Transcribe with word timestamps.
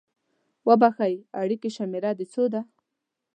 اوبښئ! 0.67 1.15
اړیکې 1.41 1.69
شمیره 1.77 2.11
د 2.19 2.21
څو 2.33 2.43
ده؟ 2.53 2.61